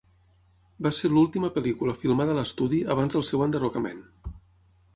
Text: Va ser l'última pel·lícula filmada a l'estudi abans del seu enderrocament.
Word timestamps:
Va 0.85 0.91
ser 0.99 1.11
l'última 1.11 1.51
pel·lícula 1.57 1.93
filmada 2.03 2.35
a 2.35 2.37
l'estudi 2.39 2.79
abans 2.95 3.17
del 3.19 3.27
seu 3.31 3.45
enderrocament. 3.49 4.05